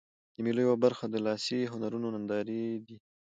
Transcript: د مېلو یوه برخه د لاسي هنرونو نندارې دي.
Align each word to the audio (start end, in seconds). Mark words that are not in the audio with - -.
د 0.35 0.37
مېلو 0.45 0.61
یوه 0.65 0.77
برخه 0.83 1.05
د 1.09 1.15
لاسي 1.25 1.59
هنرونو 1.71 2.07
نندارې 2.15 2.63
دي. 2.87 2.97